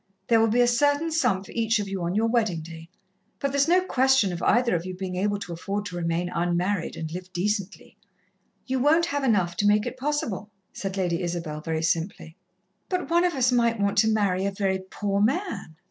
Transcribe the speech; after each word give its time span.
There 0.29 0.39
will 0.39 0.47
be 0.47 0.61
a 0.61 0.67
certain 0.67 1.11
sum 1.11 1.43
for 1.43 1.51
each 1.51 1.77
of 1.77 1.87
you 1.87 2.01
on 2.01 2.15
your 2.15 2.25
wedding 2.25 2.61
day, 2.61 2.89
but 3.37 3.51
there's 3.51 3.67
no 3.67 3.81
question 3.85 4.33
of 4.33 4.41
either 4.41 4.73
of 4.75 4.83
you 4.83 4.95
being 4.95 5.15
able 5.15 5.37
to 5.37 5.53
afford 5.53 5.85
to 5.85 5.95
remain 5.95 6.27
unmarried, 6.33 6.95
and 6.97 7.11
live 7.11 7.31
decently. 7.33 7.97
You 8.65 8.79
won't 8.79 9.05
have 9.05 9.23
enough 9.23 9.55
to 9.57 9.67
make 9.67 9.85
it 9.85 9.97
possible," 9.97 10.49
said 10.73 10.97
Lady 10.97 11.21
Isabel 11.21 11.61
very 11.61 11.83
simply. 11.83 12.35
"But 12.89 13.11
one 13.11 13.23
of 13.25 13.35
us 13.35 13.51
might 13.51 13.79
want 13.79 13.95
to 13.99 14.07
marry 14.11 14.43
a 14.47 14.51
very 14.51 14.79
poor 14.89 15.21
man." 15.21 15.75